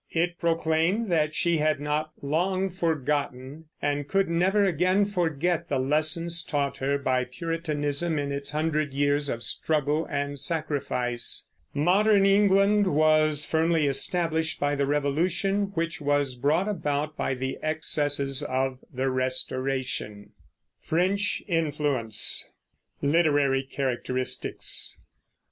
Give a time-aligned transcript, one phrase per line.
[0.09, 6.27] It proclaimed that she had not long forgotten, and could never again forget, the lesson
[6.47, 11.47] taught her by Puritanism in its hundred years of struggle and sacrifice.
[11.75, 18.41] Modern England was firmly established by the Revolution, which was brought about by the excesses
[18.41, 20.31] of the Restoration.
[23.01, 24.97] LITERARY CHARACTERISTICS.